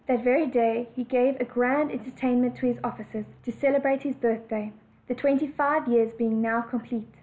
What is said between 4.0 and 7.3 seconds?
his birthday, the twenty five years being now complete.